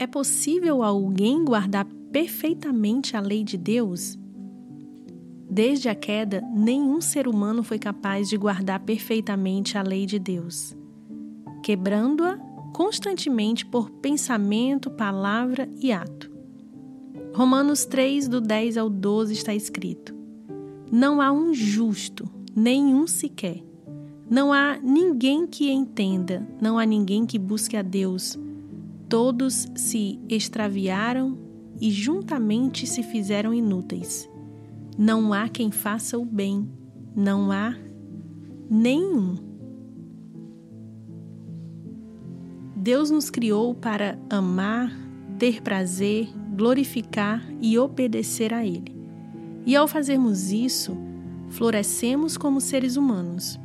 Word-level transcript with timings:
É 0.00 0.06
possível 0.06 0.82
alguém 0.82 1.44
guardar 1.44 1.84
perfeitamente 2.10 3.18
a 3.18 3.20
lei 3.20 3.44
de 3.44 3.58
Deus? 3.58 4.18
Desde 5.46 5.90
a 5.90 5.94
queda, 5.94 6.40
nenhum 6.54 7.02
ser 7.02 7.28
humano 7.28 7.62
foi 7.62 7.78
capaz 7.78 8.26
de 8.26 8.38
guardar 8.38 8.80
perfeitamente 8.80 9.76
a 9.76 9.82
lei 9.82 10.06
de 10.06 10.18
Deus, 10.18 10.74
quebrando-a 11.62 12.38
constantemente 12.72 13.66
por 13.66 13.90
pensamento, 13.90 14.90
palavra 14.90 15.68
e 15.78 15.92
ato. 15.92 16.30
Romanos 17.34 17.84
3, 17.84 18.26
do 18.26 18.40
10 18.40 18.78
ao 18.78 18.88
12 18.88 19.34
está 19.34 19.54
escrito: 19.54 20.14
Não 20.90 21.20
há 21.20 21.30
um 21.30 21.52
justo, 21.52 22.26
nenhum 22.56 23.06
sequer. 23.06 23.62
Não 24.30 24.50
há 24.50 24.78
ninguém 24.82 25.46
que 25.46 25.70
entenda, 25.70 26.48
não 26.58 26.78
há 26.78 26.86
ninguém 26.86 27.26
que 27.26 27.38
busque 27.38 27.76
a 27.76 27.82
Deus. 27.82 28.38
Todos 29.10 29.66
se 29.74 30.20
extraviaram 30.28 31.36
e 31.80 31.90
juntamente 31.90 32.86
se 32.86 33.02
fizeram 33.02 33.52
inúteis. 33.52 34.30
Não 34.96 35.32
há 35.32 35.48
quem 35.48 35.72
faça 35.72 36.16
o 36.16 36.24
bem, 36.24 36.70
não 37.16 37.50
há 37.50 37.74
nenhum. 38.70 39.36
Deus 42.76 43.10
nos 43.10 43.30
criou 43.30 43.74
para 43.74 44.16
amar, 44.30 44.96
ter 45.40 45.60
prazer, 45.60 46.28
glorificar 46.56 47.44
e 47.60 47.76
obedecer 47.76 48.54
a 48.54 48.64
Ele. 48.64 48.94
E 49.66 49.74
ao 49.74 49.88
fazermos 49.88 50.52
isso, 50.52 50.96
florescemos 51.48 52.36
como 52.36 52.60
seres 52.60 52.96
humanos. 52.96 53.58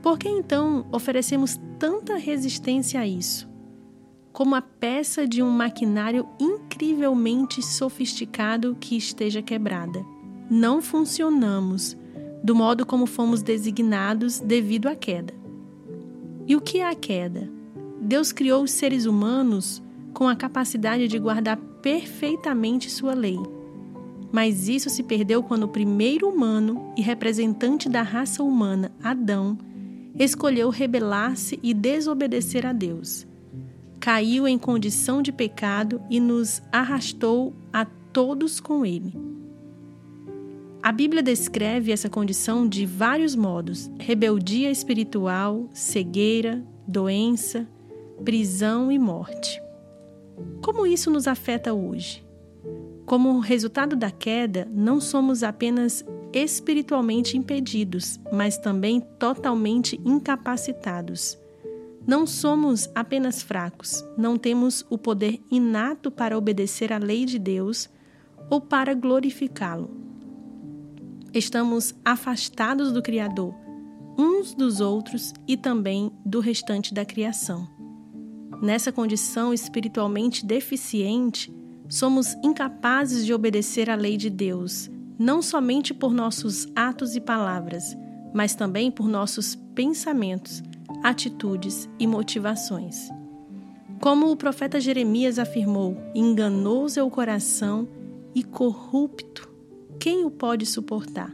Por 0.00 0.16
que 0.16 0.28
então 0.28 0.86
oferecemos 0.92 1.60
tanta 1.80 2.16
resistência 2.16 3.00
a 3.00 3.06
isso? 3.08 3.51
Como 4.32 4.54
a 4.54 4.62
peça 4.62 5.26
de 5.26 5.42
um 5.42 5.50
maquinário 5.50 6.26
incrivelmente 6.40 7.62
sofisticado 7.62 8.76
que 8.80 8.96
esteja 8.96 9.42
quebrada. 9.42 10.04
Não 10.50 10.80
funcionamos 10.80 11.96
do 12.42 12.54
modo 12.54 12.84
como 12.84 13.06
fomos 13.06 13.42
designados 13.42 14.40
devido 14.40 14.88
à 14.88 14.96
queda. 14.96 15.32
E 16.46 16.56
o 16.56 16.60
que 16.60 16.78
é 16.78 16.88
a 16.88 16.94
queda? 16.94 17.48
Deus 18.00 18.32
criou 18.32 18.64
os 18.64 18.72
seres 18.72 19.06
humanos 19.06 19.82
com 20.12 20.28
a 20.28 20.34
capacidade 20.34 21.06
de 21.06 21.18
guardar 21.18 21.56
perfeitamente 21.56 22.90
sua 22.90 23.14
lei. 23.14 23.38
Mas 24.32 24.66
isso 24.66 24.90
se 24.90 25.02
perdeu 25.02 25.42
quando 25.42 25.64
o 25.64 25.68
primeiro 25.68 26.28
humano 26.28 26.92
e 26.96 27.02
representante 27.02 27.88
da 27.88 28.02
raça 28.02 28.42
humana, 28.42 28.90
Adão, 29.02 29.56
escolheu 30.18 30.70
rebelar-se 30.70 31.60
e 31.62 31.72
desobedecer 31.72 32.66
a 32.66 32.72
Deus. 32.72 33.26
Caiu 34.02 34.48
em 34.48 34.58
condição 34.58 35.22
de 35.22 35.30
pecado 35.30 36.02
e 36.10 36.18
nos 36.18 36.60
arrastou 36.72 37.54
a 37.72 37.84
todos 37.84 38.58
com 38.58 38.84
ele. 38.84 39.14
A 40.82 40.90
Bíblia 40.90 41.22
descreve 41.22 41.92
essa 41.92 42.10
condição 42.10 42.66
de 42.66 42.84
vários 42.84 43.36
modos: 43.36 43.88
rebeldia 44.00 44.72
espiritual, 44.72 45.70
cegueira, 45.72 46.66
doença, 46.84 47.64
prisão 48.24 48.90
e 48.90 48.98
morte. 48.98 49.62
Como 50.60 50.84
isso 50.84 51.08
nos 51.08 51.28
afeta 51.28 51.72
hoje? 51.72 52.26
Como 53.06 53.38
resultado 53.38 53.94
da 53.94 54.10
queda, 54.10 54.66
não 54.74 55.00
somos 55.00 55.44
apenas 55.44 56.04
espiritualmente 56.32 57.38
impedidos, 57.38 58.18
mas 58.32 58.58
também 58.58 59.00
totalmente 59.16 60.00
incapacitados. 60.04 61.40
Não 62.06 62.26
somos 62.26 62.88
apenas 62.94 63.42
fracos, 63.42 64.04
não 64.18 64.36
temos 64.36 64.84
o 64.90 64.98
poder 64.98 65.40
inato 65.50 66.10
para 66.10 66.36
obedecer 66.36 66.92
à 66.92 66.98
lei 66.98 67.24
de 67.24 67.38
Deus 67.38 67.88
ou 68.50 68.60
para 68.60 68.92
glorificá-lo. 68.92 69.90
Estamos 71.32 71.94
afastados 72.04 72.92
do 72.92 73.00
Criador, 73.00 73.54
uns 74.18 74.52
dos 74.52 74.80
outros 74.80 75.32
e 75.46 75.56
também 75.56 76.12
do 76.26 76.40
restante 76.40 76.92
da 76.92 77.04
criação. 77.04 77.68
Nessa 78.60 78.92
condição 78.92 79.54
espiritualmente 79.54 80.44
deficiente, 80.44 81.52
somos 81.88 82.34
incapazes 82.42 83.24
de 83.24 83.32
obedecer 83.32 83.88
à 83.88 83.94
lei 83.94 84.16
de 84.16 84.28
Deus, 84.28 84.90
não 85.18 85.40
somente 85.40 85.94
por 85.94 86.12
nossos 86.12 86.66
atos 86.74 87.14
e 87.14 87.20
palavras, 87.20 87.96
mas 88.34 88.54
também 88.54 88.90
por 88.90 89.08
nossos 89.08 89.54
pensamentos, 89.74 90.62
atitudes 91.02 91.88
e 91.98 92.06
motivações. 92.06 93.08
Como 94.00 94.30
o 94.30 94.36
profeta 94.36 94.80
Jeremias 94.80 95.38
afirmou: 95.38 95.96
enganoso 96.14 96.98
é 96.98 97.02
o 97.02 97.10
coração 97.10 97.88
e 98.34 98.42
corrupto, 98.42 99.48
quem 100.00 100.24
o 100.24 100.30
pode 100.30 100.66
suportar? 100.66 101.32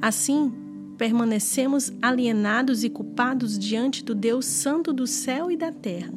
Assim, 0.00 0.52
permanecemos 0.96 1.92
alienados 2.00 2.84
e 2.84 2.90
culpados 2.90 3.58
diante 3.58 4.04
do 4.04 4.14
Deus 4.14 4.44
Santo 4.44 4.92
do 4.92 5.06
céu 5.06 5.50
e 5.50 5.56
da 5.56 5.72
terra. 5.72 6.12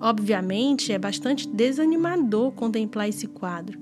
Obviamente, 0.00 0.92
é 0.92 0.98
bastante 0.98 1.48
desanimador 1.48 2.52
contemplar 2.52 3.08
esse 3.08 3.26
quadro, 3.26 3.78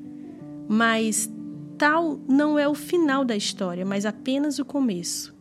mas 0.66 1.31
tal 1.77 2.19
não 2.27 2.59
é 2.59 2.66
o 2.66 2.75
final 2.75 3.25
da 3.25 3.37
história, 3.37 3.84
mas 3.84 4.06
apenas 4.06 4.59
o 4.59 4.65
começo. 4.65 5.35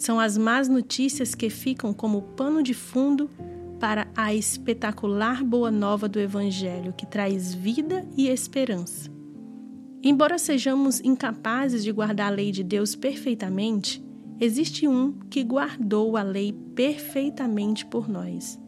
São 0.00 0.18
as 0.18 0.38
más 0.38 0.66
notícias 0.66 1.34
que 1.34 1.50
ficam 1.50 1.92
como 1.92 2.22
pano 2.22 2.62
de 2.62 2.72
fundo 2.72 3.28
para 3.78 4.08
a 4.16 4.34
espetacular 4.34 5.44
boa 5.44 5.70
nova 5.70 6.08
do 6.08 6.18
Evangelho 6.18 6.94
que 6.94 7.04
traz 7.04 7.52
vida 7.52 8.08
e 8.16 8.26
esperança. 8.26 9.10
Embora 10.02 10.38
sejamos 10.38 11.00
incapazes 11.00 11.84
de 11.84 11.92
guardar 11.92 12.32
a 12.32 12.34
lei 12.34 12.50
de 12.50 12.64
Deus 12.64 12.96
perfeitamente, 12.96 14.02
existe 14.40 14.88
um 14.88 15.12
que 15.28 15.44
guardou 15.44 16.16
a 16.16 16.22
lei 16.22 16.54
perfeitamente 16.74 17.84
por 17.84 18.08
nós. 18.08 18.58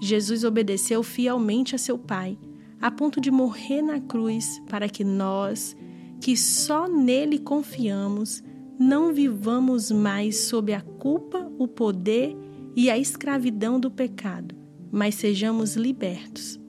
Jesus 0.00 0.42
obedeceu 0.42 1.02
fielmente 1.02 1.74
a 1.74 1.78
seu 1.78 1.98
Pai, 1.98 2.38
a 2.80 2.90
ponto 2.90 3.20
de 3.20 3.30
morrer 3.30 3.82
na 3.82 4.00
cruz 4.00 4.58
para 4.70 4.88
que 4.88 5.04
nós, 5.04 5.76
que 6.18 6.34
só 6.34 6.88
nele 6.88 7.38
confiamos, 7.38 8.42
não 8.82 9.12
vivamos 9.12 9.90
mais 9.90 10.40
sob 10.40 10.74
a 10.74 10.80
culpa, 10.80 11.50
o 11.56 11.68
poder 11.68 12.36
e 12.74 12.90
a 12.90 12.98
escravidão 12.98 13.78
do 13.78 13.90
pecado, 13.90 14.54
mas 14.90 15.14
sejamos 15.14 15.76
libertos. 15.76 16.60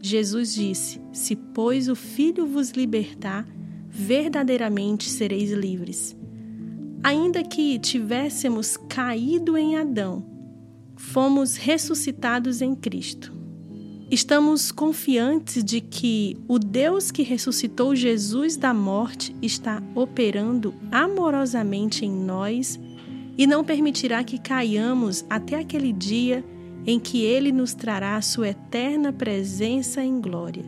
Jesus 0.00 0.54
disse: 0.54 1.00
Se, 1.12 1.34
pois, 1.34 1.88
o 1.88 1.96
Filho 1.96 2.46
vos 2.46 2.70
libertar, 2.70 3.46
verdadeiramente 3.88 5.10
sereis 5.10 5.50
livres. 5.50 6.16
Ainda 7.02 7.42
que 7.42 7.78
tivéssemos 7.78 8.76
caído 8.76 9.56
em 9.56 9.76
Adão, 9.76 10.24
fomos 10.96 11.56
ressuscitados 11.56 12.62
em 12.62 12.74
Cristo. 12.74 13.37
Estamos 14.10 14.72
confiantes 14.72 15.62
de 15.62 15.82
que 15.82 16.34
o 16.48 16.58
Deus 16.58 17.10
que 17.10 17.22
ressuscitou 17.22 17.94
Jesus 17.94 18.56
da 18.56 18.72
morte 18.72 19.36
está 19.42 19.82
operando 19.94 20.72
amorosamente 20.90 22.06
em 22.06 22.10
nós 22.10 22.80
e 23.36 23.46
não 23.46 23.62
permitirá 23.62 24.24
que 24.24 24.38
caiamos 24.38 25.26
até 25.28 25.56
aquele 25.56 25.92
dia 25.92 26.42
em 26.86 26.98
que 26.98 27.22
Ele 27.22 27.52
nos 27.52 27.74
trará 27.74 28.18
sua 28.22 28.48
eterna 28.48 29.12
presença 29.12 30.02
em 30.02 30.22
glória, 30.22 30.64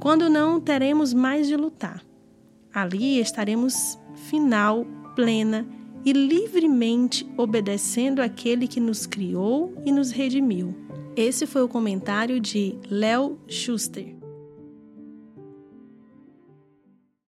quando 0.00 0.28
não 0.28 0.60
teremos 0.60 1.14
mais 1.14 1.46
de 1.46 1.56
lutar. 1.56 2.04
Ali 2.74 3.20
estaremos 3.20 3.96
final, 4.28 4.84
plena 5.14 5.64
e 6.04 6.12
livremente 6.12 7.24
obedecendo 7.36 8.20
aquele 8.20 8.66
que 8.66 8.80
nos 8.80 9.06
criou 9.06 9.72
e 9.86 9.92
nos 9.92 10.10
redimiu. 10.10 10.74
Esse 11.16 11.46
foi 11.46 11.62
o 11.62 11.68
comentário 11.68 12.40
de 12.40 12.76
Léo 12.90 13.38
Schuster. 13.46 14.13